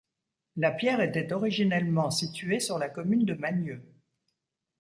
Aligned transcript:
La 0.55 0.71
pierre 0.71 0.99
était 1.01 1.31
originellement 1.31 2.09
située 2.09 2.59
sur 2.59 2.79
la 2.79 2.89
commune 2.89 3.23
de 3.23 3.35
Magnieu. 3.35 3.83